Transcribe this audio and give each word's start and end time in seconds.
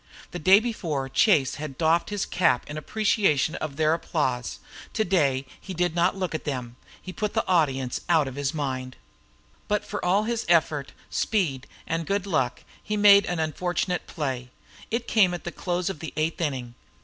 The 0.31 0.39
day 0.39 0.59
before 0.59 1.07
Chase 1.09 1.57
had 1.61 1.77
doffed 1.77 2.09
his 2.09 2.25
cap 2.25 2.67
in 2.67 2.75
appreciation 2.75 3.53
of 3.57 3.75
their 3.75 3.93
applause. 3.93 4.57
Today 4.93 5.45
he 5.59 5.75
did 5.75 5.93
not 5.93 6.15
look 6.15 6.33
at 6.33 6.43
them. 6.43 6.75
He 6.99 7.13
put 7.13 7.35
the 7.35 7.45
audience 7.47 8.01
out 8.09 8.27
of 8.27 8.33
his 8.33 8.51
mind. 8.51 8.95
But 9.67 9.83
with 9.91 10.03
all 10.03 10.23
his 10.23 10.43
effort, 10.49 10.91
speed, 11.11 11.67
and 11.85 12.07
good 12.07 12.25
luck 12.25 12.63
he 12.81 12.97
made 12.97 13.27
an 13.27 13.37
unfortunate 13.37 14.07
play. 14.07 14.49
It 14.89 15.07
came 15.07 15.35
at 15.35 15.43
the 15.43 15.51
close 15.51 15.87
of 15.87 15.99
the 15.99 16.13
eighth 16.17 16.41
inning. 16.41 16.73